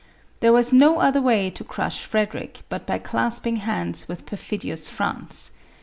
There 0.39 0.51
was 0.51 0.73
no 0.73 0.99
other 0.99 1.21
way 1.21 1.51
to 1.51 1.63
crush 1.63 2.03
Frederic, 2.03 2.61
but 2.69 2.87
by 2.87 2.97
clasping 2.97 3.57
hands 3.57 4.07
with 4.07 4.25
perfidious 4.25 4.87
France. 4.87 5.51